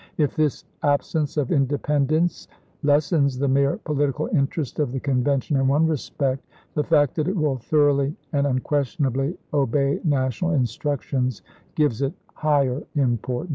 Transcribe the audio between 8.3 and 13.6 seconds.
and un questionably obey national instructions gives it higher importance."